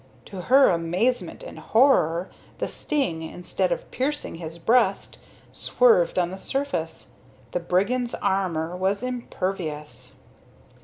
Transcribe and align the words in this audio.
To 0.25 0.41
her 0.41 0.71
amazement 0.71 1.43
and 1.43 1.59
horror, 1.59 2.31
the 2.57 2.67
sting, 2.67 3.21
instead 3.21 3.71
of 3.71 3.91
piercing 3.91 4.33
his 4.37 4.57
breast, 4.57 5.19
swerved 5.53 6.17
on 6.17 6.31
the 6.31 6.39
surface. 6.39 7.11
The 7.51 7.59
brigand's 7.59 8.15
armor 8.15 8.75
was 8.75 9.03
impervious. 9.03 10.15